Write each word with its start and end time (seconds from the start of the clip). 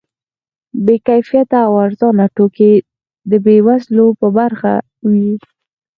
بې 0.85 0.95
کیفیته 1.07 1.57
او 1.67 1.73
ارزانه 1.85 2.25
توکي 2.35 2.71
د 3.29 3.31
بې 3.45 3.57
وزلو 3.67 4.07
په 4.19 4.27
برخه 4.37 4.73
وي. 5.09 5.31